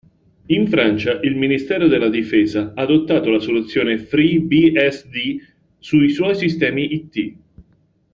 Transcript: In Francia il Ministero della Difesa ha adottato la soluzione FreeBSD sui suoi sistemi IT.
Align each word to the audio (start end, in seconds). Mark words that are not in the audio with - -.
In 0.47 0.67
Francia 0.67 1.19
il 1.21 1.35
Ministero 1.35 1.87
della 1.87 2.09
Difesa 2.09 2.71
ha 2.73 2.81
adottato 2.81 3.29
la 3.29 3.37
soluzione 3.39 3.99
FreeBSD 3.99 5.15
sui 5.77 6.09
suoi 6.09 6.33
sistemi 6.33 6.91
IT. 6.91 7.35